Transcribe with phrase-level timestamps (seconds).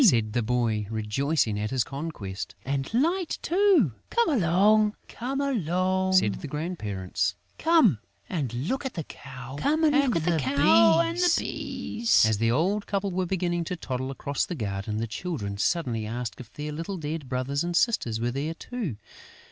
[0.03, 2.55] said the boy, rejoicing at his conquest.
[2.65, 4.95] "And Light too!" "Come along,"
[6.11, 7.35] said the grandparents.
[7.59, 9.83] "Come and look at the cow and
[11.19, 15.59] the bees." As the old couple were beginning to toddle across the garden, the children
[15.59, 18.95] suddenly asked if their little dead brothers and sisters were there too.